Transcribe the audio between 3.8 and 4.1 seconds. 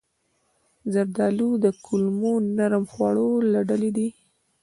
ده.